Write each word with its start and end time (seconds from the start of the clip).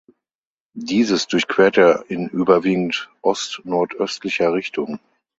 Dieses 0.73 1.27
durchquert 1.27 1.77
er 1.77 2.05
in 2.09 2.27
überwiegend 2.27 3.11
ostnordöstlicher 3.21 4.51
Richtung. 4.51 4.99